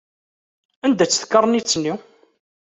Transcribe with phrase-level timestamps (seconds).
[0.85, 1.93] Anda-tt tkarnit-nni?